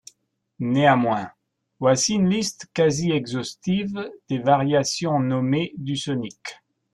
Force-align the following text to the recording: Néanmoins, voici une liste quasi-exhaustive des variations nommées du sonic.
Néanmoins, 0.57 1.29
voici 1.79 2.15
une 2.15 2.27
liste 2.27 2.65
quasi-exhaustive 2.73 4.09
des 4.29 4.39
variations 4.39 5.19
nommées 5.19 5.73
du 5.77 5.95
sonic. 5.95 6.57